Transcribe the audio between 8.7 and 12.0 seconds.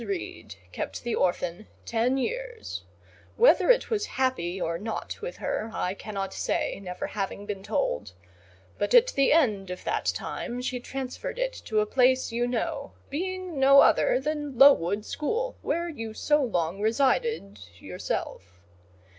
but at the end of that time she transferred it to a